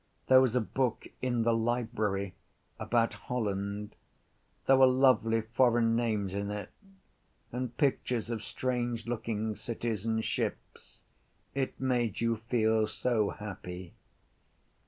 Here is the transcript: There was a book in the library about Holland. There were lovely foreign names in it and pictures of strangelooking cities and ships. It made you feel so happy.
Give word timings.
There 0.29 0.41
was 0.41 0.55
a 0.55 0.61
book 0.61 1.05
in 1.21 1.43
the 1.43 1.53
library 1.53 2.33
about 2.79 3.13
Holland. 3.13 3.93
There 4.65 4.77
were 4.77 4.87
lovely 4.87 5.41
foreign 5.41 5.95
names 5.95 6.33
in 6.33 6.49
it 6.49 6.71
and 7.51 7.77
pictures 7.77 8.31
of 8.31 8.39
strangelooking 8.41 9.55
cities 9.55 10.03
and 10.03 10.25
ships. 10.25 11.03
It 11.53 11.79
made 11.79 12.19
you 12.19 12.37
feel 12.37 12.87
so 12.87 13.29
happy. 13.29 13.93